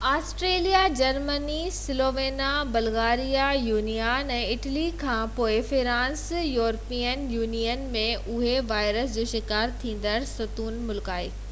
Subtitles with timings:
[0.09, 9.15] Austria Germany Slovenia Bulgaria يونان ۽ Italy کان پوءِ فرانس يورپين يونين ۾ انهي وائرس
[9.21, 11.31] جو شڪار ٿيندڙ ستون ملڪ آهي